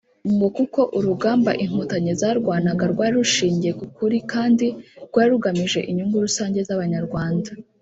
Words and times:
ngo 0.33 0.47
kuko 0.57 0.79
urugamba 0.97 1.51
inkotanyi 1.63 2.11
zarwanaga 2.21 2.83
rwari 2.93 3.13
rushingiye 3.19 3.73
ku 3.79 3.85
kuri 3.97 4.17
kandi 4.31 4.67
rwari 5.07 5.29
rugamije 5.33 5.79
inyungu 5.89 6.17
rusange 6.25 6.59
z’Abanyarwanda 6.67 7.49